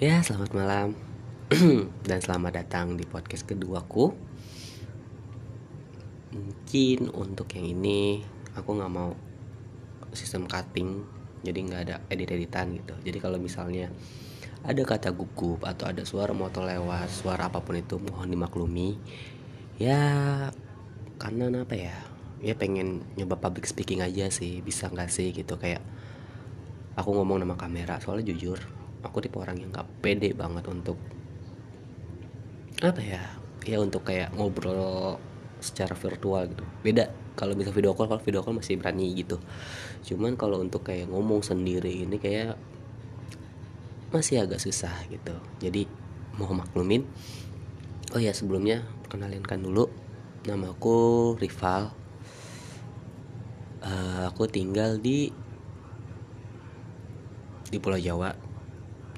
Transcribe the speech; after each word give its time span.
Ya, 0.00 0.24
selamat 0.24 0.56
malam 0.56 0.96
dan 2.08 2.24
selamat 2.24 2.64
datang 2.64 2.96
di 2.96 3.04
podcast 3.04 3.44
keduaku. 3.44 4.16
Mungkin 6.32 7.12
untuk 7.12 7.52
yang 7.52 7.68
ini 7.68 8.24
aku 8.56 8.80
nggak 8.80 8.88
mau 8.88 9.12
sistem 10.16 10.48
cutting, 10.48 11.04
jadi 11.44 11.58
nggak 11.60 11.80
ada 11.84 11.96
edit-editan 12.08 12.80
gitu. 12.80 12.96
Jadi 13.04 13.18
kalau 13.20 13.36
misalnya 13.36 13.92
ada 14.64 14.80
kata 14.88 15.12
gugup 15.12 15.68
atau 15.68 15.92
ada 15.92 16.00
suara 16.08 16.32
motor 16.32 16.64
lewat, 16.64 17.12
suara 17.12 17.52
apa 17.52 17.60
pun 17.60 17.76
itu 17.76 18.00
mohon 18.00 18.32
dimaklumi. 18.32 18.96
Ya, 19.76 20.00
karena 21.20 21.52
apa 21.60 21.76
ya? 21.76 22.00
Ya 22.40 22.56
pengen 22.56 23.04
nyoba 23.20 23.36
public 23.36 23.68
speaking 23.68 24.00
aja 24.00 24.32
sih, 24.32 24.64
bisa 24.64 24.88
nggak 24.88 25.12
sih 25.12 25.28
gitu 25.36 25.60
kayak 25.60 25.84
aku 26.96 27.12
ngomong 27.12 27.44
nama 27.44 27.60
kamera 27.60 28.00
soalnya 28.00 28.32
jujur 28.32 28.80
aku 29.04 29.24
tipe 29.24 29.36
orang 29.40 29.56
yang 29.58 29.72
gak 29.72 29.88
pede 30.00 30.32
banget 30.32 30.64
untuk 30.66 30.96
apa 32.80 33.00
ya 33.04 33.20
ya 33.68 33.76
untuk 33.76 34.08
kayak 34.08 34.32
ngobrol 34.32 35.20
secara 35.60 35.92
virtual 35.92 36.48
gitu. 36.48 36.64
Beda 36.80 37.12
kalau 37.36 37.52
bisa 37.52 37.68
video 37.72 37.92
call 37.92 38.08
kalau 38.08 38.24
video 38.24 38.40
call 38.40 38.56
masih 38.56 38.80
berani 38.80 39.12
gitu. 39.12 39.36
Cuman 40.08 40.34
kalau 40.40 40.60
untuk 40.64 40.88
kayak 40.88 41.12
ngomong 41.12 41.44
sendiri 41.44 41.92
ini 41.92 42.16
kayak 42.16 42.56
masih 44.10 44.42
agak 44.42 44.58
susah 44.58 44.92
gitu. 45.12 45.36
Jadi 45.60 45.84
mau 46.40 46.50
maklumin 46.56 47.04
oh 48.16 48.20
ya 48.20 48.32
sebelumnya 48.32 48.82
perkenalinkan 49.04 49.60
dulu. 49.60 49.92
Nama 50.48 50.72
aku 50.72 50.96
Rival. 51.36 51.92
Uh, 53.80 54.28
aku 54.28 54.44
tinggal 54.44 55.00
di 55.00 55.32
di 57.70 57.78
Pulau 57.80 57.96
Jawa 57.96 58.49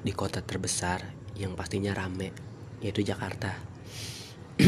di 0.03 0.11
kota 0.11 0.43
terbesar 0.43 0.99
yang 1.39 1.55
pastinya 1.55 1.95
rame 1.95 2.35
yaitu 2.83 2.99
Jakarta. 3.01 3.55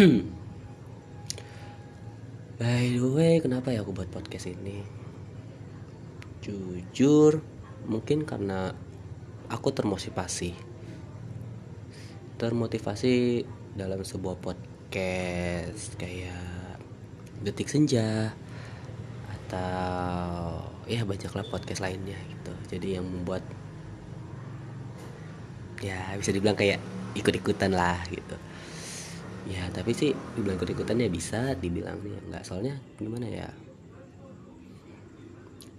By 2.55 2.95
the 2.95 3.11
way, 3.11 3.43
kenapa 3.43 3.75
ya 3.75 3.83
aku 3.83 3.91
buat 3.91 4.07
podcast 4.07 4.47
ini? 4.47 4.79
Jujur, 6.39 7.43
mungkin 7.83 8.23
karena 8.23 8.71
aku 9.51 9.75
termotivasi. 9.75 10.55
Termotivasi 12.39 13.43
dalam 13.75 14.07
sebuah 14.07 14.39
podcast 14.39 15.99
kayak 15.99 16.79
Detik 17.43 17.67
Senja 17.67 18.31
atau 19.27 20.63
ya 20.87 21.03
banyaklah 21.03 21.43
podcast 21.51 21.83
lainnya 21.83 22.15
gitu. 22.31 22.53
Jadi 22.71 22.95
yang 22.95 23.03
membuat 23.03 23.43
ya 25.83 26.15
bisa 26.15 26.31
dibilang 26.31 26.55
kayak 26.55 26.79
ikut-ikutan 27.15 27.71
lah 27.71 27.99
gitu. 28.11 28.35
Ya 29.45 29.67
tapi 29.69 29.93
sih 29.93 30.11
dibilang 30.33 30.57
ikut-ikutan 30.57 30.97
ya 30.99 31.09
bisa 31.09 31.53
dibilang 31.57 31.99
ya 32.03 32.19
nggak. 32.31 32.43
Soalnya 32.43 32.79
gimana 32.97 33.27
ya? 33.27 33.49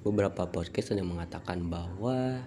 Beberapa 0.07 0.47
podcast 0.47 0.95
yang 0.95 1.11
mengatakan 1.11 1.67
bahwa 1.67 2.47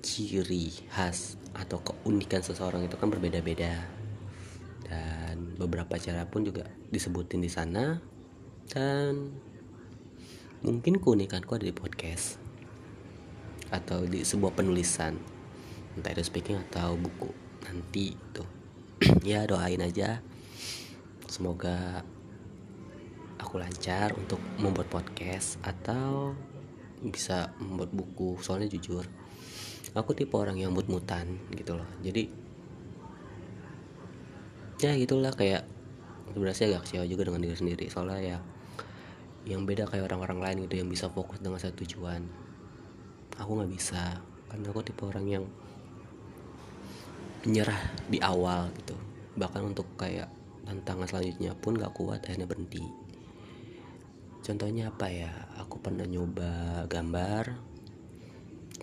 ciri 0.00 0.72
khas 0.88 1.36
atau 1.52 1.76
keunikan 1.84 2.40
seseorang 2.40 2.88
itu 2.88 2.96
kan 2.96 3.12
berbeda-beda. 3.12 3.84
Dan 4.88 5.54
beberapa 5.60 6.00
cara 6.00 6.24
pun 6.26 6.42
juga 6.42 6.64
disebutin 6.88 7.44
di 7.44 7.52
sana. 7.52 8.00
Dan 8.70 9.28
mungkin 10.64 11.00
keunikanku 11.00 11.52
ada 11.56 11.68
di 11.68 11.76
podcast 11.76 12.40
atau 13.70 14.02
di 14.08 14.24
sebuah 14.26 14.56
penulisan 14.56 15.14
entah 15.96 16.12
itu 16.12 16.22
speaking 16.26 16.60
atau 16.70 16.94
buku. 16.94 17.30
Nanti 17.66 18.14
tuh. 18.34 18.48
Ya 19.26 19.48
doain 19.48 19.80
aja. 19.80 20.20
Semoga 21.26 22.04
aku 23.40 23.56
lancar 23.56 24.12
untuk 24.14 24.42
membuat 24.60 24.92
podcast 24.92 25.56
atau 25.64 26.36
bisa 27.00 27.54
membuat 27.56 27.90
buku. 27.94 28.36
Soalnya 28.44 28.68
jujur 28.68 29.06
aku 29.94 30.14
tipe 30.14 30.34
orang 30.38 30.54
yang 30.58 30.70
mut-mutan 30.70 31.38
gitu 31.50 31.74
loh. 31.74 31.88
Jadi 32.02 32.30
ya 34.80 34.96
gitulah 34.96 35.34
kayak 35.34 35.66
sebenarnya 36.30 36.66
agak 36.76 36.82
kecewa 36.86 37.04
juga 37.10 37.22
dengan 37.26 37.42
diri 37.42 37.56
sendiri. 37.58 37.86
Soalnya 37.90 38.20
ya 38.20 38.38
yang 39.48 39.64
beda 39.64 39.88
kayak 39.88 40.06
orang-orang 40.12 40.38
lain 40.38 40.56
gitu 40.68 40.84
yang 40.84 40.88
bisa 40.92 41.10
fokus 41.10 41.42
dengan 41.42 41.58
satu 41.58 41.82
tujuan. 41.82 42.22
Aku 43.40 43.56
nggak 43.56 43.72
bisa 43.72 44.20
karena 44.52 44.66
aku 44.70 44.80
tipe 44.84 45.02
orang 45.06 45.26
yang 45.26 45.44
menyerah 47.44 47.80
di 48.08 48.20
awal 48.20 48.68
gitu. 48.76 48.96
Bahkan 49.36 49.62
untuk 49.72 49.88
kayak 49.96 50.28
tantangan 50.68 51.08
selanjutnya 51.08 51.56
pun 51.56 51.76
gak 51.78 51.96
kuat 51.96 52.20
akhirnya 52.24 52.44
berhenti. 52.44 52.84
Contohnya 54.44 54.92
apa 54.92 55.08
ya? 55.08 55.30
Aku 55.64 55.80
pernah 55.80 56.04
nyoba 56.04 56.84
gambar. 56.88 57.56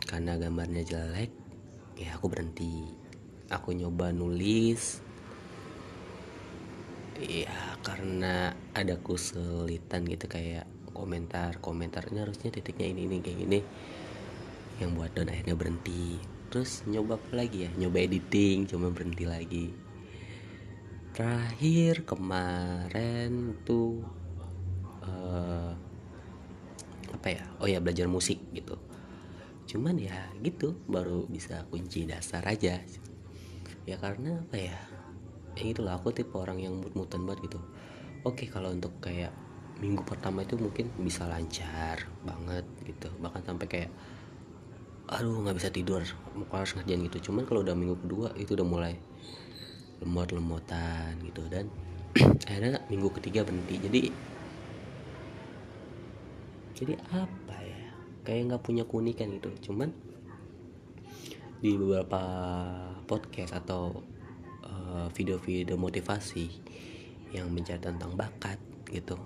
Karena 0.08 0.40
gambarnya 0.40 0.84
jelek 0.88 1.32
ya 1.98 2.18
aku 2.18 2.30
berhenti. 2.30 2.86
Aku 3.50 3.74
nyoba 3.74 4.10
nulis. 4.14 5.02
Ya 7.18 7.78
karena 7.82 8.54
ada 8.78 8.98
kesulitan 9.02 10.06
gitu 10.06 10.26
kayak 10.30 10.66
komentar. 10.94 11.58
Komentarnya 11.62 12.26
harusnya 12.26 12.50
titiknya 12.50 12.90
ini 12.90 13.10
ini 13.10 13.18
kayak 13.22 13.38
gini. 13.38 13.60
Yang 14.78 14.90
buat 14.94 15.12
dan 15.18 15.34
akhirnya 15.34 15.58
berhenti 15.58 16.37
terus 16.48 16.84
nyoba 16.88 17.20
apa 17.20 17.32
lagi 17.44 17.68
ya? 17.68 17.72
Nyoba 17.76 17.98
editing 18.04 18.68
cuma 18.68 18.92
berhenti 18.92 19.26
lagi. 19.28 19.68
Terakhir 21.12 22.06
kemarin 22.06 23.58
tuh 23.66 24.06
uh, 25.04 25.74
apa 27.14 27.28
ya? 27.28 27.44
Oh 27.60 27.68
ya 27.68 27.82
belajar 27.82 28.06
musik 28.06 28.40
gitu. 28.54 28.78
Cuman 29.68 30.00
ya 30.00 30.32
gitu 30.40 30.80
baru 30.88 31.28
bisa 31.28 31.68
kunci 31.68 32.08
dasar 32.08 32.46
aja. 32.48 32.80
Ya 33.84 33.96
karena 34.00 34.40
apa 34.44 34.56
ya? 34.56 34.78
Ya 35.58 35.66
itulah 35.74 35.98
aku 35.98 36.14
tipe 36.14 36.38
orang 36.38 36.62
yang 36.62 36.78
mut-mutan 36.78 37.26
banget 37.26 37.50
gitu. 37.50 37.60
Oke 38.24 38.46
kalau 38.48 38.70
untuk 38.72 38.96
kayak 39.02 39.34
minggu 39.82 40.02
pertama 40.06 40.42
itu 40.42 40.58
mungkin 40.58 40.90
bisa 41.02 41.26
lancar 41.26 42.06
banget 42.22 42.66
gitu. 42.86 43.10
Bahkan 43.18 43.42
sampai 43.46 43.68
kayak 43.68 43.92
aduh 45.08 45.44
nggak 45.44 45.58
bisa 45.58 45.70
tidur. 45.72 46.04
Mau 46.36 46.48
harus 46.52 46.76
ngerjain 46.76 47.02
gitu. 47.08 47.32
Cuman 47.32 47.48
kalau 47.48 47.64
udah 47.64 47.76
minggu 47.76 47.98
kedua 48.04 48.36
itu 48.36 48.54
udah 48.54 48.68
mulai 48.68 48.94
lemot 50.04 50.30
lemotan 50.36 51.18
gitu. 51.24 51.44
Dan 51.48 51.72
akhirnya 52.48 52.84
minggu 52.92 53.10
ketiga 53.18 53.48
berhenti. 53.48 53.76
Jadi 53.80 54.02
jadi 56.78 56.94
apa 57.10 57.58
ya? 57.64 57.84
Kayak 58.28 58.42
nggak 58.54 58.64
punya 58.64 58.84
keunikan 58.84 59.32
gitu. 59.40 59.72
Cuman 59.72 59.90
di 61.58 61.74
beberapa 61.74 62.22
podcast 63.10 63.58
atau 63.58 64.06
uh, 64.62 65.10
video-video 65.18 65.74
motivasi 65.74 66.46
yang 67.34 67.50
bicara 67.52 67.82
tentang 67.82 68.14
bakat 68.14 68.62
gitu 68.88 69.18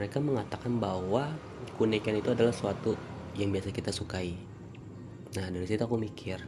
mereka 0.00 0.18
mengatakan 0.18 0.80
bahwa 0.80 1.36
keunikan 1.76 2.16
itu 2.16 2.32
adalah 2.32 2.50
suatu 2.50 2.96
yang 3.36 3.52
biasa 3.52 3.70
kita 3.70 3.92
sukai 3.92 4.34
nah 5.32 5.48
dari 5.48 5.64
situ 5.64 5.80
aku 5.80 5.96
mikir 5.96 6.40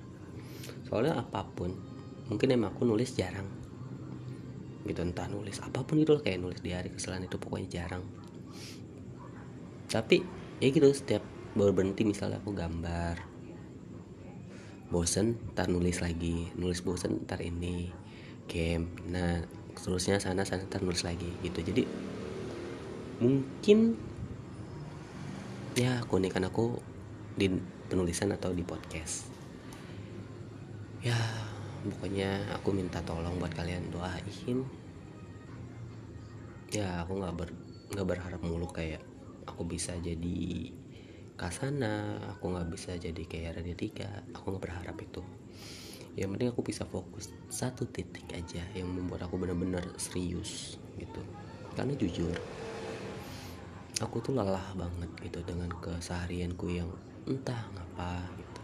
soalnya 0.84 1.16
apa 1.24 1.48
pun 1.48 1.94
mungkin 2.28 2.56
emang 2.56 2.72
aku 2.72 2.88
nulis 2.88 3.12
jarang. 3.16 3.48
Gitu 4.84 5.00
entah 5.00 5.28
nulis 5.28 5.60
apa 5.64 5.80
pun 5.84 6.00
itu 6.00 6.16
kayak 6.20 6.40
nulis 6.40 6.60
di 6.60 6.76
hari 6.76 6.92
kesalahan 6.92 7.24
itu 7.28 7.36
pokoknya 7.40 7.68
jarang. 7.68 8.04
Tapi 9.88 10.24
ya 10.60 10.68
gitu 10.68 10.88
setiap 10.92 11.24
baru 11.54 11.72
berhenti 11.72 12.02
misalnya 12.02 12.42
aku 12.42 12.50
gambar 12.50 13.16
bosen 14.90 15.38
ntar 15.54 15.66
nulis 15.66 15.98
lagi 15.98 16.54
nulis 16.54 16.82
bosen 16.82 17.26
ntar 17.26 17.42
ini 17.42 17.90
game 18.46 18.94
nah 19.10 19.42
seterusnya 19.74 20.22
sana 20.22 20.46
sana 20.46 20.66
ntar 20.68 20.84
nulis 20.84 21.02
lagi 21.02 21.28
gitu. 21.40 21.60
Jadi 21.64 21.82
mungkin 23.18 23.96
ya 25.74 26.02
keunikan 26.06 26.46
aku 26.46 26.78
di 27.34 27.50
penulisan 27.94 28.34
atau 28.34 28.50
di 28.50 28.66
podcast. 28.66 29.30
Ya 30.98 31.14
pokoknya 31.86 32.42
aku 32.58 32.74
minta 32.74 32.98
tolong 33.06 33.38
buat 33.38 33.54
kalian 33.54 33.94
doain. 33.94 34.66
Ya 36.74 37.06
aku 37.06 37.22
nggak 37.22 37.34
ber 37.38 37.54
nggak 37.94 38.02
berharap 38.10 38.42
mulu 38.42 38.66
kayak 38.66 38.98
aku 39.46 39.62
bisa 39.62 39.94
jadi 40.02 40.74
kasana 41.38 42.18
aku 42.34 42.50
nggak 42.50 42.66
bisa 42.74 42.98
jadi 42.98 43.22
kayak 43.30 43.62
radio 43.62 43.78
tiga 43.78 44.26
aku 44.34 44.50
nggak 44.50 44.64
berharap 44.66 44.96
itu. 44.98 45.22
Yang 46.18 46.28
penting 46.34 46.48
aku 46.50 46.62
bisa 46.66 46.82
fokus 46.90 47.30
satu 47.46 47.86
titik 47.86 48.26
aja 48.34 48.66
yang 48.74 48.90
membuat 48.90 49.30
aku 49.30 49.38
benar-benar 49.38 49.86
serius 50.02 50.82
gitu. 50.98 51.22
Karena 51.78 51.94
jujur 51.94 52.34
aku 54.02 54.18
tuh 54.18 54.34
lelah 54.34 54.74
banget 54.74 55.10
gitu 55.30 55.46
dengan 55.46 55.70
keseharianku 55.78 56.66
yang 56.74 56.90
entah 57.24 57.62
ngapa 57.72 58.28
gitu. 58.36 58.62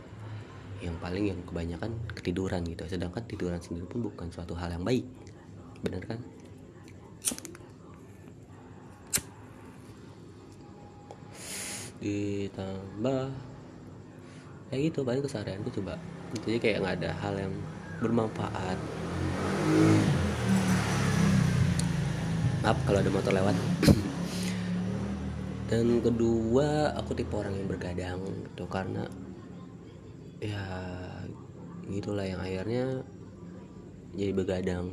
Yang 0.81 0.97
paling 1.01 1.25
yang 1.33 1.41
kebanyakan 1.45 1.91
ketiduran 2.13 2.65
gitu. 2.69 2.85
Sedangkan 2.89 3.25
tiduran 3.25 3.61
sendiri 3.61 3.89
pun 3.89 4.05
bukan 4.05 4.29
suatu 4.33 4.53
hal 4.57 4.73
yang 4.73 4.85
baik. 4.85 5.05
Benar 5.81 6.03
kan? 6.05 6.21
Ditambah 12.01 13.29
ya 14.71 14.77
gitu 14.79 15.05
paling 15.05 15.21
keseharian 15.21 15.61
gue 15.61 15.75
coba. 15.83 16.01
Jadi 16.47 16.57
kayak 16.63 16.79
nggak 16.81 16.97
ada 17.05 17.11
hal 17.21 17.35
yang 17.37 17.53
bermanfaat. 18.01 18.79
Maaf 22.61 22.77
kalau 22.85 22.99
ada 23.01 23.11
motor 23.13 23.33
lewat 23.33 23.57
dan 25.71 26.03
kedua 26.03 26.99
aku 26.99 27.15
tipe 27.15 27.31
orang 27.31 27.55
yang 27.55 27.71
bergadang 27.71 28.19
gitu 28.27 28.67
karena 28.67 29.07
ya 30.43 30.67
gitulah 31.87 32.27
yang 32.27 32.43
akhirnya 32.43 33.07
jadi 34.19 34.35
begadang. 34.35 34.91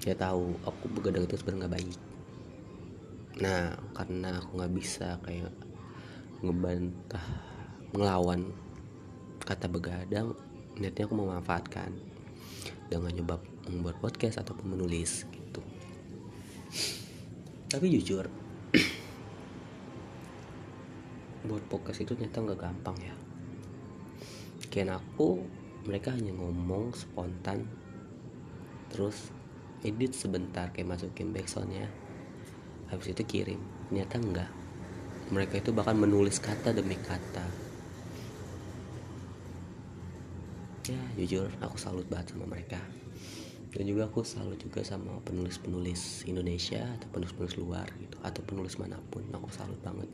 Ya 0.00 0.16
tahu 0.16 0.56
aku 0.64 0.88
begadang 0.96 1.28
itu 1.28 1.36
sebenarnya 1.36 1.68
nggak 1.68 1.74
baik. 1.76 1.98
Nah 3.44 3.76
karena 3.92 4.40
aku 4.40 4.50
nggak 4.56 4.72
bisa 4.72 5.20
kayak 5.28 5.52
ngebantah 6.40 7.26
ngelawan 7.92 8.48
kata 9.44 9.68
begadang 9.68 10.32
niatnya 10.80 11.04
aku 11.04 11.20
memanfaatkan 11.20 11.92
dengan 12.88 13.12
nyoba 13.12 13.36
membuat 13.68 14.00
podcast 14.00 14.40
ataupun 14.40 14.72
menulis 14.72 15.28
gitu. 15.28 15.60
Tapi 17.68 17.92
jujur 17.92 18.24
buat 21.46 21.64
podcast 21.72 22.04
itu 22.04 22.12
ternyata 22.16 22.44
nggak 22.44 22.60
gampang 22.60 22.96
ya. 23.00 23.14
Kian 24.70 24.92
aku 24.92 25.40
mereka 25.88 26.12
hanya 26.12 26.36
ngomong 26.36 26.92
spontan. 26.92 27.64
Terus 28.92 29.32
edit 29.80 30.12
sebentar 30.12 30.68
kayak 30.74 30.96
masukin 30.98 31.32
backsoundnya. 31.32 31.88
Habis 32.92 33.14
itu 33.16 33.22
kirim. 33.24 33.60
Ternyata 33.88 34.16
enggak 34.20 34.50
mereka 35.30 35.62
itu 35.62 35.70
bahkan 35.70 35.94
menulis 35.94 36.42
kata 36.42 36.74
demi 36.74 36.98
kata. 36.98 37.46
Ya 40.90 40.98
jujur 41.14 41.46
aku 41.62 41.78
salut 41.78 42.02
banget 42.10 42.34
sama 42.34 42.50
mereka. 42.50 42.82
Dan 43.70 43.86
juga 43.86 44.10
aku 44.10 44.26
salut 44.26 44.58
juga 44.58 44.82
sama 44.82 45.22
penulis-penulis 45.22 46.26
Indonesia 46.26 46.82
atau 46.98 47.06
penulis-penulis 47.14 47.54
luar 47.62 47.86
gitu 48.02 48.18
atau 48.26 48.42
penulis 48.42 48.74
mana 48.82 48.98
pun. 48.98 49.22
Aku 49.30 49.46
salut 49.54 49.78
banget 49.86 50.10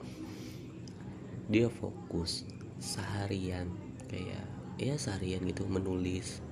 dia 1.46 1.70
fokus 1.70 2.42
seharian 2.82 3.70
kayak 4.10 4.44
ya 4.76 4.94
seharian 4.98 5.40
gitu 5.46 5.64
menulis 5.66 6.44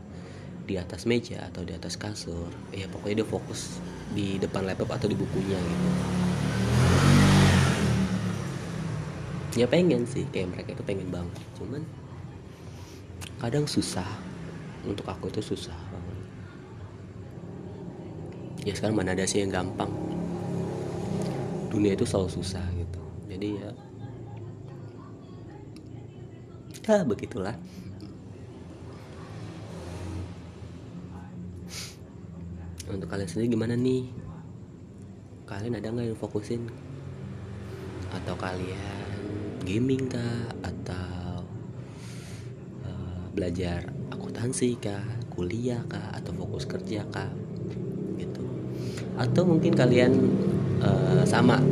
di 0.65 0.81
atas 0.81 1.05
meja 1.05 1.45
atau 1.51 1.67
di 1.67 1.77
atas 1.77 1.99
kasur. 2.01 2.49
Ya 2.73 2.89
pokoknya 2.89 3.23
dia 3.23 3.29
fokus 3.29 3.83
di 4.17 4.41
depan 4.41 4.65
laptop 4.65 4.95
atau 4.97 5.07
di 5.11 5.17
bukunya 5.19 5.59
gitu. 5.61 5.89
Ya 9.55 9.67
pengen 9.71 10.03
sih 10.09 10.27
kayak 10.35 10.57
mereka 10.57 10.75
itu 10.75 10.85
pengen 10.87 11.09
banget. 11.13 11.43
Cuman 11.61 11.83
kadang 13.39 13.69
susah. 13.69 14.09
Untuk 14.85 15.09
aku 15.09 15.33
itu 15.33 15.41
susah 15.41 15.81
ya 18.65 18.73
sekarang 18.73 18.97
mana 18.97 19.13
ada 19.13 19.29
sih 19.29 19.45
yang 19.45 19.53
gampang? 19.53 19.93
Dunia 21.69 21.93
itu 21.93 22.09
selalu 22.09 22.33
susah 22.33 22.65
gitu. 22.81 23.03
Jadi 23.29 23.49
ya 23.61 23.71
ya 26.85 27.01
begitulah. 27.01 27.57
Untuk 32.85 33.09
kalian 33.09 33.25
sendiri 33.25 33.57
gimana 33.57 33.73
nih? 33.73 34.13
Kalian 35.49 35.81
ada 35.81 35.89
nggak 35.89 36.13
yang 36.13 36.21
fokusin? 36.21 36.69
Atau 38.13 38.37
kalian 38.37 39.09
gaming 39.65 40.13
kah? 40.13 40.53
Atau 40.61 41.49
uh, 42.85 43.25
belajar 43.33 43.89
akuntansi 44.13 44.77
kah? 44.77 45.01
Kuliah 45.33 45.81
kah? 45.89 46.13
Atau 46.13 46.37
fokus 46.37 46.69
kerja 46.69 47.09
kah? 47.09 47.33
Gitu. 48.21 48.45
Atau 49.17 49.49
mungkin 49.49 49.73
kalian 49.73 50.13
uh, 50.85 51.25
sama 51.25 51.65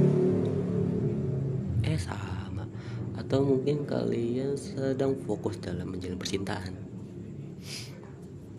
atau 3.32 3.49
mungkin 3.49 3.88
kalian 3.88 4.52
sedang 4.61 5.17
fokus 5.25 5.56
dalam 5.56 5.88
menjalin 5.88 6.20
percintaan? 6.20 6.76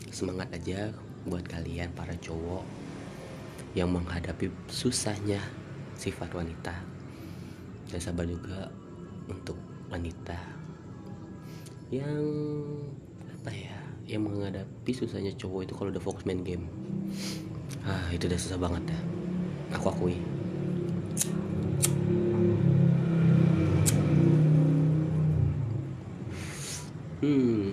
Semangat 0.10 0.50
aja 0.50 0.90
buat 1.30 1.46
kalian 1.46 1.94
para 1.94 2.18
cowok 2.18 2.66
yang 3.78 3.94
menghadapi 3.94 4.50
susahnya 4.74 5.38
sifat 5.94 6.34
wanita. 6.34 6.74
Dan 7.86 8.02
sabar 8.02 8.26
juga 8.26 8.74
untuk 9.30 9.62
wanita 9.94 10.42
yang 11.94 12.26
apa 13.30 13.54
ya 13.54 13.78
yang 14.10 14.26
menghadapi 14.26 14.90
susahnya 14.90 15.38
cowok 15.38 15.70
itu 15.70 15.74
kalau 15.78 15.94
udah 15.94 16.02
fokus 16.02 16.26
main 16.26 16.42
game. 16.42 16.66
Ah 17.86 18.10
itu 18.10 18.26
udah 18.26 18.42
susah 18.42 18.58
banget 18.58 18.90
ya. 18.90 19.00
Aku 19.78 19.94
akui 19.94 20.18
hmm. 27.24 27.72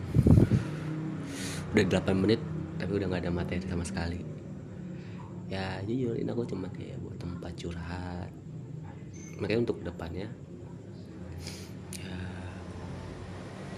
Udah 1.75 1.85
8 1.99 2.15
menit 2.15 2.41
tapi 2.79 2.97
udah 2.97 3.07
nggak 3.11 3.23
ada 3.27 3.35
materi 3.35 3.67
sama 3.67 3.83
sekali. 3.83 4.23
Ya 5.51 5.83
jujur 5.83 6.15
ini 6.15 6.31
aku 6.31 6.47
cuma 6.47 6.71
kayak 6.71 7.03
buat 7.03 7.19
tempat 7.19 7.53
curhat. 7.59 8.31
Makanya 9.43 9.61
untuk 9.67 9.83
depannya 9.83 10.31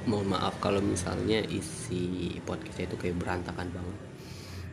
mohon 0.02 0.34
maaf 0.34 0.58
kalau 0.58 0.82
misalnya 0.82 1.46
isi 1.46 2.34
podcastnya 2.42 2.90
itu 2.90 2.96
kayak 2.98 3.16
berantakan 3.22 3.70
banget. 3.70 3.98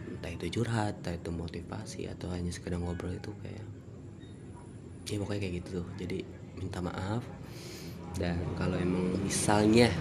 Entah 0.10 0.32
itu 0.34 0.46
curhat 0.60 0.98
entah 1.06 1.14
itu 1.14 1.30
motivasi 1.30 2.10
atau 2.10 2.34
hanya 2.34 2.50
sekedar 2.50 2.82
ngobrol 2.82 3.14
itu 3.14 3.30
kayak 3.46 3.66
ya 5.06 5.18
pokoknya 5.22 5.42
kayak 5.46 5.54
gitu 5.62 5.70
tuh. 5.82 5.88
Jadi 6.02 6.26
minta 6.58 6.82
maaf. 6.82 7.22
Dan 8.18 8.42
kalau 8.58 8.74
emang 8.82 9.22
misalnya 9.22 9.94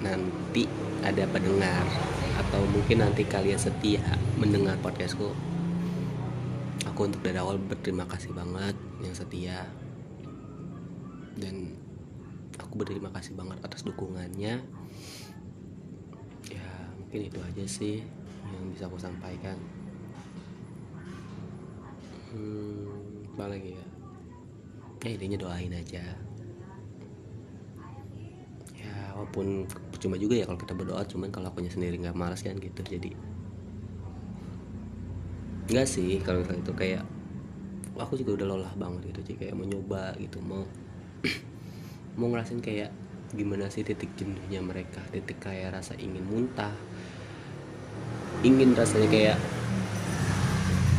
nanti 0.00 0.68
ada 1.00 1.24
pendengar 1.30 1.84
atau 2.36 2.60
mungkin 2.68 3.00
nanti 3.00 3.24
kalian 3.24 3.56
setia 3.56 4.02
mendengar 4.36 4.76
podcastku. 4.84 5.32
Aku 6.92 7.00
untuk 7.08 7.24
dari 7.24 7.40
awal 7.40 7.56
berterima 7.56 8.04
kasih 8.04 8.32
banget 8.36 8.76
yang 9.00 9.14
setia. 9.16 9.64
Dan 11.36 11.76
aku 12.56 12.80
berterima 12.80 13.12
kasih 13.12 13.36
banget 13.36 13.60
atas 13.64 13.84
dukungannya. 13.84 14.60
Ya 16.48 16.68
mungkin 17.00 17.20
itu 17.28 17.38
aja 17.40 17.64
sih 17.64 18.04
yang 18.52 18.64
bisa 18.72 18.88
aku 18.88 19.00
sampaikan. 19.00 19.56
Hmm, 22.32 23.24
apa 23.36 23.56
lagi 23.56 23.76
ya? 23.76 23.86
Ya 25.04 25.10
intinya 25.16 25.38
doain 25.40 25.72
aja 25.72 26.26
ya 28.86 29.15
walaupun 29.26 29.66
cuma 29.98 30.14
juga 30.14 30.38
ya 30.38 30.46
kalau 30.46 30.54
kita 30.62 30.78
berdoa 30.78 31.02
cuman 31.02 31.34
kalau 31.34 31.50
akunya 31.50 31.66
sendiri 31.66 31.98
nggak 31.98 32.14
malas 32.14 32.46
kan 32.46 32.54
gitu 32.62 32.78
jadi 32.86 33.10
nggak 35.66 35.86
sih 35.90 36.22
kalau 36.22 36.46
misalnya 36.46 36.62
itu 36.62 36.74
kayak 36.78 37.02
aku 37.98 38.14
juga 38.22 38.38
udah 38.38 38.46
lelah 38.54 38.74
banget 38.78 39.10
gitu 39.10 39.34
jadi 39.34 39.50
kayak 39.50 39.54
mau 39.58 39.66
nyoba 39.66 40.14
gitu 40.22 40.38
mau 40.46 40.62
mau 42.22 42.30
ngerasain 42.30 42.62
kayak 42.62 42.94
gimana 43.34 43.66
sih 43.66 43.82
titik 43.82 44.14
jenuhnya 44.14 44.62
mereka 44.62 45.02
titik 45.10 45.42
kayak 45.42 45.74
rasa 45.74 45.98
ingin 45.98 46.22
muntah 46.22 46.70
ingin 48.46 48.78
rasanya 48.78 49.10
kayak 49.10 49.38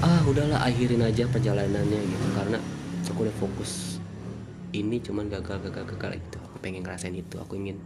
ah 0.04 0.20
udahlah 0.28 0.62
akhirin 0.68 1.02
aja 1.02 1.26
perjalanannya 1.32 2.02
gitu. 2.04 2.28
Karena 2.36 2.60
aku 3.08 3.24
udah 3.24 3.36
fokus 3.40 3.98
ini 4.76 5.00
cuman 5.00 5.32
gagal 5.32 5.64
gagal 5.64 5.96
gagal 5.96 6.12
itu 6.20 6.38
aku 6.44 6.56
pengen 6.60 6.84
ngerasain 6.84 7.16
itu 7.16 7.40
aku 7.40 7.56
ingin 7.56 7.80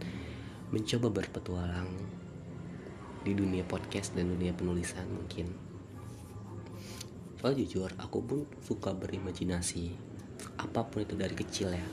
mencoba 0.72 1.12
berpetualang 1.12 1.92
di 3.22 3.36
dunia 3.36 3.60
podcast 3.68 4.16
dan 4.16 4.32
dunia 4.32 4.56
penulisan 4.56 5.04
mungkin. 5.04 5.52
Soal 7.36 7.52
jujur 7.60 7.92
aku 8.00 8.18
pun 8.24 8.40
suka 8.64 8.96
berimajinasi 8.96 9.92
apa 10.56 10.80
pun 10.88 11.04
itu 11.04 11.12
dari 11.12 11.36
kecil 11.36 11.76
ya. 11.76 11.86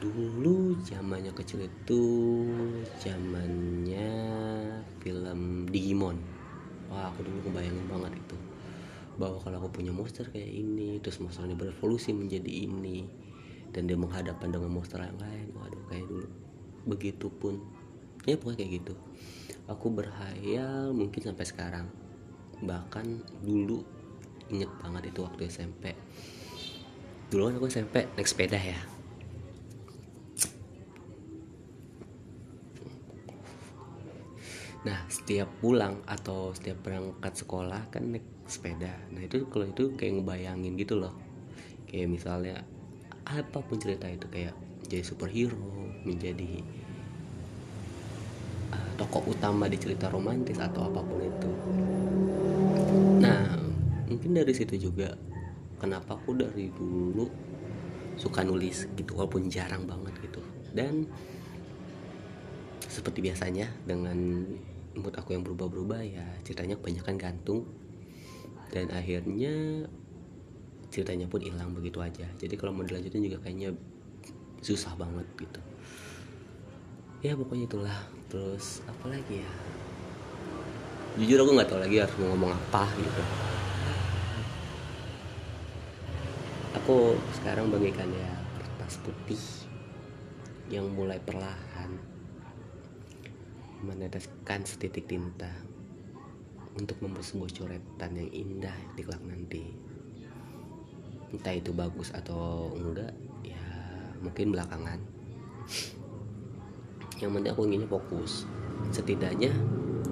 Dulu 0.00 0.80
zamannya 0.88 1.36
kecil 1.36 1.68
itu 1.68 2.02
zamannya 2.96 4.08
film 5.04 5.68
Digimon. 5.68 6.16
Wah 6.88 7.12
aku 7.12 7.28
dulu 7.28 7.52
kebayangin 7.52 7.84
banget 7.92 8.16
itu. 8.16 8.36
Bahwa 9.20 9.36
kalau 9.44 9.60
aku 9.60 9.84
punya 9.84 9.92
monster 9.92 10.24
kayak 10.32 10.48
ini 10.48 10.96
terus 11.04 11.20
monsternya 11.20 11.60
berevolusi 11.60 12.16
menjadi 12.16 12.48
ini 12.64 13.04
dan 13.76 13.84
dia 13.84 14.00
menghadapkan 14.00 14.48
dengan 14.48 14.72
monster 14.72 14.96
yang 14.96 15.20
lain. 15.20 15.52
Waduh 15.52 15.84
kayak 15.92 16.08
dulu 16.08 16.45
begitupun. 16.86 17.60
Ya 18.24 18.38
pokoknya 18.38 18.62
kayak 18.62 18.72
gitu. 18.80 18.94
Aku 19.66 19.90
berhayal 19.90 20.94
mungkin 20.94 21.20
sampai 21.26 21.44
sekarang. 21.44 21.86
Bahkan 22.62 23.06
dulu 23.42 23.82
inget 24.48 24.70
banget 24.78 25.10
itu 25.10 25.26
waktu 25.26 25.50
SMP 25.50 25.92
dulu 27.26 27.50
kan 27.50 27.54
aku 27.58 27.66
SMP 27.66 28.06
naik 28.14 28.28
sepeda 28.28 28.58
ya. 28.58 28.78
Nah, 34.86 35.02
setiap 35.10 35.50
pulang 35.58 35.98
atau 36.06 36.54
setiap 36.54 36.78
berangkat 36.86 37.34
sekolah 37.34 37.90
kan 37.90 38.06
naik 38.14 38.22
sepeda. 38.46 38.94
Nah, 39.10 39.26
itu 39.26 39.50
kalau 39.50 39.66
itu 39.66 39.98
kayak 39.98 40.22
ngebayangin 40.22 40.78
gitu 40.78 40.94
loh. 40.94 41.10
Kayak 41.90 42.14
misalnya 42.14 42.62
apa 43.26 43.58
pun 43.58 43.82
cerita 43.82 44.06
itu 44.06 44.30
kayak 44.30 44.54
jadi 44.86 45.04
superhero, 45.04 45.90
menjadi 46.06 46.62
uh, 48.72 48.90
tokoh 48.98 49.34
utama 49.34 49.66
di 49.66 49.78
cerita 49.78 50.08
romantis 50.08 50.56
atau 50.58 50.88
apa 50.88 51.00
pun 51.02 51.20
itu. 51.20 51.50
Nah, 53.22 53.58
mungkin 54.06 54.30
dari 54.34 54.54
situ 54.54 54.90
juga 54.90 55.14
kenapa 55.76 56.16
aku 56.16 56.38
dari 56.38 56.72
dulu 56.72 57.26
suka 58.16 58.40
nulis 58.46 58.88
gitu 58.96 59.18
walaupun 59.18 59.50
jarang 59.52 59.84
banget 59.84 60.14
gitu. 60.24 60.40
Dan 60.72 61.04
seperti 62.86 63.20
biasanya 63.20 63.68
dengan 63.84 64.16
mood 64.96 65.12
aku 65.12 65.36
yang 65.36 65.44
berubah-berubah 65.44 66.00
ya 66.00 66.24
ceritanya 66.42 66.80
kebanyakan 66.80 67.16
gantung 67.20 67.68
dan 68.72 68.88
akhirnya 68.90 69.84
ceritanya 70.88 71.28
pun 71.28 71.44
hilang 71.44 71.76
begitu 71.76 72.00
aja 72.00 72.24
jadi 72.40 72.54
kalau 72.56 72.72
mau 72.72 72.88
dilanjutin 72.88 73.28
juga 73.28 73.44
kayaknya 73.44 73.76
susah 74.60 74.92
banget 74.94 75.26
gitu. 75.40 75.60
Ya 77.24 77.32
pokoknya 77.34 77.66
itulah. 77.66 77.98
Terus 78.30 78.82
apa 78.86 79.10
lagi 79.10 79.42
ya? 79.42 79.52
Jujur 81.16 81.42
aku 81.46 81.50
nggak 81.56 81.68
tahu 81.72 81.80
lagi 81.80 81.96
harus 82.02 82.16
ngomong 82.20 82.52
apa 82.52 82.84
gitu. 83.00 83.22
Aku 86.82 87.16
sekarang 87.40 87.72
bagaikan 87.72 88.06
ya 88.12 88.32
kertas 88.60 89.00
putih 89.00 89.42
yang 90.68 90.92
mulai 90.92 91.16
perlahan 91.22 91.96
meneteskan 93.80 94.66
setitik 94.66 95.06
tinta 95.06 95.50
untuk 96.76 97.00
membuat 97.00 97.24
sebuah 97.24 97.50
coretan 97.56 98.12
yang 98.18 98.30
indah 98.30 98.76
di 98.92 99.00
kelak 99.00 99.24
nanti. 99.24 99.64
Entah 101.32 101.54
itu 101.56 101.72
bagus 101.72 102.12
atau 102.12 102.70
enggak 102.76 103.12
mungkin 104.26 104.50
belakangan. 104.50 104.98
Yang 107.22 107.30
penting 107.32 107.52
aku 107.54 107.62
inginnya 107.70 107.88
fokus. 107.88 108.44
Setidaknya 108.90 109.54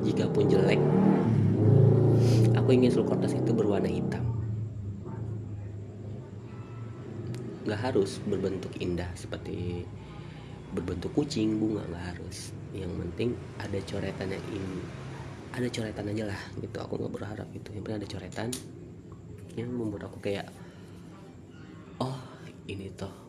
jika 0.06 0.30
pun 0.30 0.48
jelek 0.48 0.80
aku 2.54 2.68
ingin 2.72 2.90
seluruh 2.94 3.12
kertas 3.12 3.36
itu 3.36 3.50
berwarna 3.52 3.90
hitam. 3.90 4.24
Nggak 7.66 7.80
harus 7.80 8.22
berbentuk 8.24 8.72
indah 8.80 9.08
seperti 9.18 9.84
berbentuk 10.72 11.12
kucing 11.12 11.60
bunga 11.60 11.84
nggak 11.90 12.04
harus. 12.14 12.54
Yang 12.72 12.92
penting 13.02 13.28
ada 13.60 13.78
coretan 13.84 14.28
yang 14.32 14.46
ini 14.54 14.80
ada 15.54 15.68
coretan 15.70 16.10
aja 16.10 16.24
lah 16.30 16.40
gitu. 16.62 16.76
Aku 16.80 16.96
nggak 16.96 17.12
berharap 17.12 17.48
itu 17.52 17.68
yang 17.74 17.82
penting 17.84 18.00
ada 18.00 18.08
coretan 18.08 18.48
yang 19.54 19.70
membuat 19.70 20.10
aku 20.10 20.18
kayak 20.18 20.48
oh 22.02 22.18
ini 22.66 22.90
toh 22.96 23.23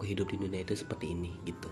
aku 0.00 0.08
hidup 0.16 0.32
di 0.32 0.40
dunia 0.40 0.64
itu 0.64 0.72
seperti 0.72 1.12
ini 1.12 1.36
gitu. 1.44 1.68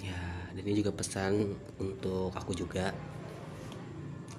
Ya 0.00 0.16
dan 0.56 0.64
ini 0.64 0.80
juga 0.80 0.96
pesan 0.96 1.52
untuk 1.76 2.32
aku 2.32 2.56
juga. 2.56 2.96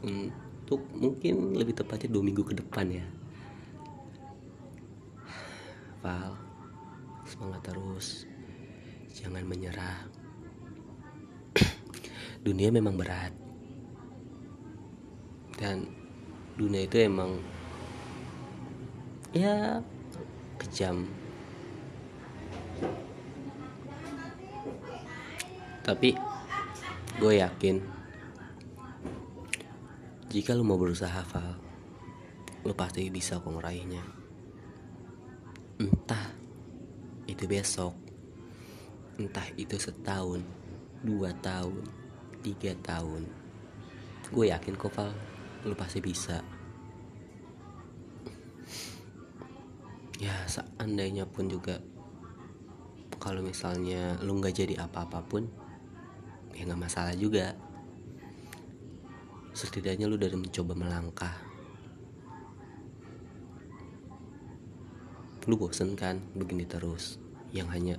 Untuk 0.02 0.82
mungkin 0.98 1.54
lebih 1.54 1.78
tepatnya 1.78 2.10
dua 2.10 2.26
minggu 2.26 2.42
ke 2.42 2.58
depan 2.58 2.90
ya. 2.90 3.06
Val 6.02 6.34
semangat 7.30 7.62
terus. 7.70 8.26
Jangan 9.14 9.46
menyerah. 9.46 10.10
Dunia 12.50 12.74
memang 12.74 12.98
berat. 12.98 13.30
Dan 15.54 15.86
dunia 16.58 16.90
itu 16.90 16.98
emang 16.98 17.38
ya 19.38 19.86
kejam 20.58 21.06
tapi 25.90 26.14
gue 27.18 27.34
yakin 27.42 27.82
jika 30.30 30.54
lu 30.54 30.62
mau 30.62 30.78
berusaha 30.78 31.10
hafal 31.10 31.58
lu 32.62 32.76
pasti 32.78 33.08
bisa 33.10 33.40
kok 33.40 33.50
ngeraihnya. 33.50 34.04
Entah 35.80 36.36
itu 37.26 37.50
besok 37.50 37.98
entah 39.20 39.44
itu 39.60 39.76
setahun 39.76 40.46
dua 41.04 41.34
tahun 41.44 41.84
tiga 42.46 42.72
tahun. 42.86 43.28
Gue 44.32 44.54
yakin 44.54 44.78
kok 44.78 44.94
Val 44.94 45.12
lu 45.66 45.76
pasti 45.76 46.00
bisa. 46.00 46.46
Ya 50.20 50.36
seandainya 50.46 51.26
pun 51.26 51.50
juga 51.50 51.82
kalau 53.30 53.46
misalnya 53.46 54.18
lu 54.26 54.42
nggak 54.42 54.58
jadi 54.58 54.90
apa-apapun 54.90 55.46
ya 56.58 56.66
nggak 56.66 56.82
masalah 56.82 57.14
juga. 57.14 57.54
Setidaknya 59.54 60.10
lu 60.10 60.18
dari 60.18 60.34
mencoba 60.34 60.74
melangkah. 60.74 61.38
Lu 65.46 65.62
bosen 65.62 65.94
kan 65.94 66.18
begini 66.34 66.66
terus. 66.66 67.22
Yang 67.54 67.70
hanya 67.70 67.96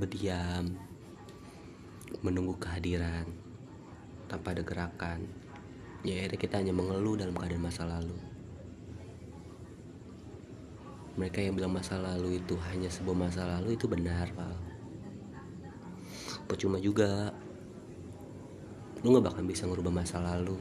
berdiam 0.00 0.80
menunggu 2.24 2.56
kehadiran 2.56 3.28
tanpa 4.32 4.56
ada 4.56 4.64
gerakan. 4.64 5.28
Ya 6.08 6.24
akhirnya 6.24 6.40
kita 6.40 6.54
hanya 6.64 6.72
mengeluh 6.72 7.20
dalam 7.20 7.36
keadaan 7.36 7.68
masa 7.68 7.84
lalu 7.84 8.35
mereka 11.16 11.40
yang 11.40 11.56
bilang 11.56 11.72
masa 11.72 11.96
lalu 11.96 12.36
itu 12.36 12.60
hanya 12.68 12.92
sebuah 12.92 13.16
masa 13.16 13.48
lalu 13.48 13.72
itu 13.72 13.88
benar 13.88 14.28
pak. 14.36 14.56
Percuma 16.44 16.76
juga. 16.76 17.32
Lu 19.00 19.16
gak 19.16 19.32
bakal 19.32 19.42
bisa 19.48 19.64
ngerubah 19.64 19.92
masa 19.92 20.20
lalu. 20.20 20.60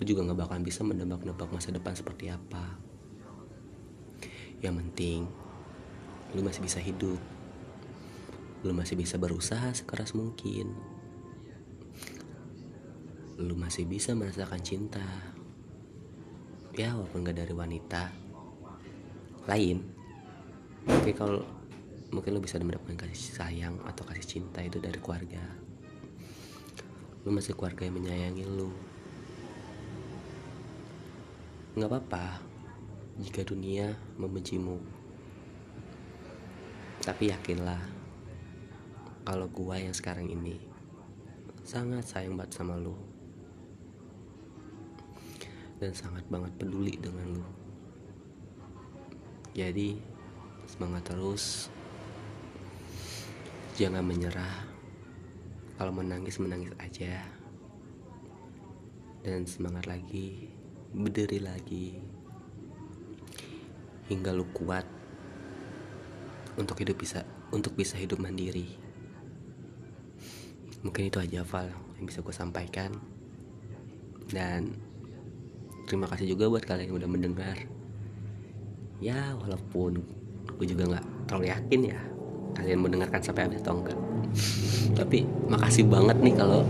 Lu 0.00 0.02
juga 0.02 0.24
gak 0.32 0.48
bakal 0.48 0.58
bisa 0.64 0.80
mendebak-nebak 0.80 1.48
masa 1.52 1.76
depan 1.76 1.92
seperti 1.92 2.32
apa. 2.32 2.80
Yang 4.64 4.74
penting 4.80 5.20
lu 6.32 6.40
masih 6.40 6.64
bisa 6.64 6.80
hidup. 6.80 7.20
Lu 8.64 8.72
masih 8.72 8.96
bisa 8.96 9.20
berusaha 9.20 9.76
sekeras 9.76 10.16
mungkin. 10.16 10.72
Lu 13.36 13.52
masih 13.52 13.84
bisa 13.84 14.16
merasakan 14.16 14.64
cinta. 14.64 15.04
Ya 16.72 16.96
walaupun 16.96 17.28
gak 17.28 17.44
dari 17.44 17.52
wanita 17.52 18.25
lain 19.46 19.82
oke 20.86 21.10
kalau 21.14 21.42
mungkin 22.14 22.38
lu 22.38 22.40
bisa 22.42 22.58
mendapatkan 22.62 23.06
kasih 23.06 23.42
sayang 23.42 23.74
atau 23.86 24.06
kasih 24.06 24.26
cinta 24.26 24.62
itu 24.62 24.78
dari 24.78 24.98
keluarga 25.02 25.42
lu 27.26 27.34
masih 27.34 27.58
keluarga 27.58 27.82
yang 27.86 27.98
menyayangi 27.98 28.44
lu 28.46 28.70
nggak 31.76 31.92
apa-apa 31.92 32.46
jika 33.16 33.48
dunia 33.48 33.96
membencimu. 34.20 34.76
Tapi 37.00 37.32
yakinlah, 37.32 37.80
kalau 39.24 39.48
gua 39.48 39.80
yang 39.80 39.96
sekarang 39.96 40.28
ini 40.28 40.60
sangat 41.64 42.04
sayang 42.04 42.36
banget 42.36 42.60
sama 42.60 42.76
lu. 42.76 42.92
Dan 45.76 45.92
sangat 45.92 46.24
banget 46.28 46.52
peduli 46.60 46.96
dengan 47.00 47.40
lu. 47.40 47.46
Jadi, 49.56 49.96
semangat 50.68 51.08
terus. 51.08 51.72
Jangan 53.80 54.04
menyerah. 54.04 54.68
Kalau 55.80 55.96
menangis, 55.96 56.36
menangis 56.36 56.76
aja. 56.76 57.24
Dan 59.24 59.48
semangat 59.48 59.88
lagi, 59.88 60.52
berdiri 60.92 61.40
lagi 61.40 61.96
hingga 64.06 64.30
lu 64.30 64.46
kuat 64.54 64.86
untuk 66.56 66.78
hidup 66.78 66.96
bisa 66.96 67.26
untuk 67.50 67.74
bisa 67.74 67.98
hidup 67.98 68.22
mandiri 68.22 68.78
mungkin 70.86 71.10
itu 71.10 71.18
aja 71.18 71.42
Val 71.42 71.68
yang 71.98 72.06
bisa 72.06 72.22
gue 72.22 72.30
sampaikan 72.30 72.94
dan 74.30 74.78
terima 75.90 76.06
kasih 76.06 76.32
juga 76.32 76.46
buat 76.46 76.62
kalian 76.62 76.94
yang 76.94 76.98
udah 77.02 77.10
mendengar 77.10 77.56
ya 79.00 79.36
walaupun 79.36 80.00
gue 80.56 80.66
juga 80.66 80.96
nggak 80.96 81.06
terlalu 81.28 81.46
yakin 81.52 81.80
ya 81.92 82.00
kalian 82.56 82.80
mendengarkan 82.80 83.20
sampai 83.20 83.44
habis 83.44 83.60
atau 83.60 83.76
enggak. 83.76 83.98
Tapi 84.96 85.28
makasih 85.52 85.84
banget 85.84 86.16
nih 86.24 86.34
kalau 86.34 86.64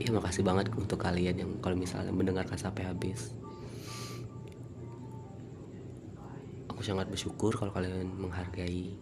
ya 0.00 0.10
makasih 0.10 0.42
banget 0.42 0.66
untuk 0.74 0.98
kalian 0.98 1.36
yang 1.38 1.50
kalau 1.62 1.78
misalnya 1.78 2.10
mendengarkan 2.10 2.58
sampai 2.58 2.90
habis. 2.90 3.30
Aku 6.66 6.82
sangat 6.82 7.06
bersyukur 7.06 7.54
kalau 7.54 7.70
kalian 7.70 8.10
menghargai. 8.18 8.98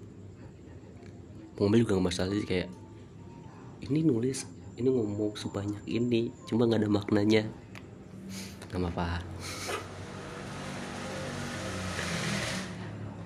Ngomel 1.57 1.83
juga 1.83 1.99
gak 1.99 2.07
masalah 2.13 2.37
sih 2.37 2.47
kayak 2.47 2.71
ini 3.89 4.05
nulis 4.05 4.47
ini 4.79 4.95
ngomong 4.95 5.35
sebanyak 5.35 5.83
ini 5.91 6.31
cuma 6.47 6.69
nggak 6.69 6.85
ada 6.85 6.91
maknanya. 6.93 7.43
Nggak 8.69 8.93
apa 8.93 9.78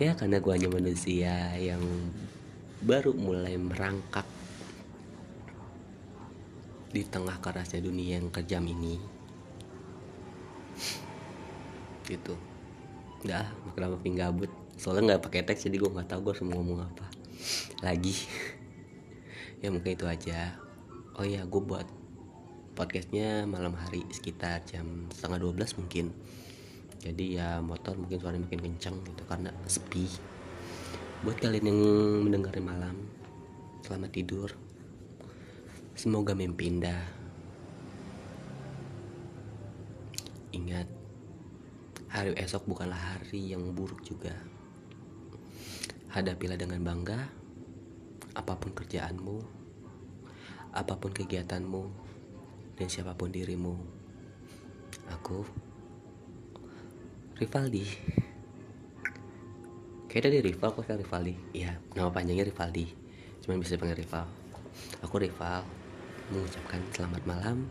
ya 0.02 0.12
karena 0.18 0.42
gue 0.42 0.52
hanya 0.52 0.70
manusia 0.70 1.54
yang 1.54 1.82
baru 2.82 3.14
mulai 3.14 3.54
merangkak 3.54 4.26
di 6.90 7.06
tengah 7.06 7.38
kerasnya 7.38 7.80
dunia 7.80 8.18
yang 8.18 8.28
kejam 8.28 8.66
ini. 8.66 8.98
Gitu. 12.04 12.34
Udah 13.22 13.46
kenapa 13.78 13.96
makin 14.02 14.18
gabut? 14.18 14.50
Soalnya 14.74 15.14
nggak 15.14 15.22
pakai 15.30 15.46
teks 15.46 15.70
jadi 15.70 15.78
gue 15.78 15.90
nggak 15.94 16.10
tahu 16.10 16.20
gue 16.26 16.32
harus 16.34 16.44
ngomong 16.44 16.82
apa 16.82 17.06
lagi. 17.80 18.14
Ya 19.62 19.70
mungkin 19.70 19.94
itu 19.94 20.10
aja. 20.10 20.58
Oh 21.14 21.22
ya 21.22 21.46
gue 21.46 21.62
buat 21.62 21.86
podcastnya 22.74 23.46
malam 23.46 23.78
hari 23.78 24.02
sekitar 24.10 24.66
jam 24.66 25.06
setengah 25.14 25.38
12 25.54 25.78
mungkin 25.78 26.10
jadi 27.02 27.24
ya 27.34 27.48
motor 27.58 27.98
mungkin 27.98 28.22
suaranya 28.22 28.46
makin 28.46 28.62
kencang 28.62 28.94
gitu 29.02 29.22
karena 29.26 29.50
sepi. 29.66 30.06
Buat 31.26 31.42
kalian 31.42 31.66
yang 31.66 31.80
mendengar 32.22 32.54
malam 32.62 32.94
selamat 33.82 34.10
tidur. 34.14 34.54
Semoga 35.98 36.38
mimpi 36.38 36.70
indah. 36.70 37.02
Ingat 40.54 40.86
hari 42.06 42.38
esok 42.38 42.70
bukanlah 42.70 43.18
hari 43.18 43.50
yang 43.50 43.74
buruk 43.74 44.06
juga. 44.06 44.38
Hadapilah 46.14 46.54
dengan 46.54 46.86
bangga 46.86 47.18
apa 48.32 48.54
pun 48.56 48.72
kerjaanmu 48.72 49.62
apa 50.72 50.96
pun 50.96 51.12
kegiatanmu 51.12 51.84
dan 52.78 52.86
siapa 52.86 53.12
pun 53.18 53.28
dirimu. 53.28 53.76
Aku 55.18 55.44
Rivaldi. 57.42 57.86
Kayaknya 60.06 60.28
dia 60.38 60.42
rival 60.52 60.68
kok 60.70 60.84
kan 60.86 60.96
Rivaldi. 61.00 61.34
Iya 61.56 61.74
nama 61.98 62.14
panjangnya 62.14 62.46
Rivaldi. 62.46 62.86
Cuman 63.42 63.58
bisa 63.58 63.74
dipanggil 63.74 64.06
rival. 64.06 64.26
Aku 65.02 65.18
rival 65.18 65.66
Mengucapkan 66.30 66.80
selamat 66.94 67.22
malam. 67.26 67.66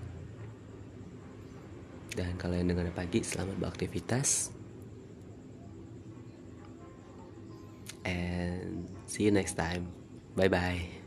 Dan 2.12 2.36
kalian 2.36 2.68
dengar 2.68 2.92
pagi 2.92 3.24
Selamat 3.24 3.56
beraktivitas. 3.58 4.52
And 8.04 8.92
see 9.08 9.30
you 9.30 9.34
next 9.34 9.56
time. 9.56 9.88
Bye 10.36 10.52
bye 10.52 11.02